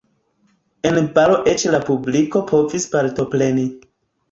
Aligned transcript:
En 0.91 0.97
balo 1.17 1.35
eĉ 1.51 1.67
la 1.77 1.83
publiko 1.91 2.43
povis 2.55 2.91
partopreni. 2.97 3.71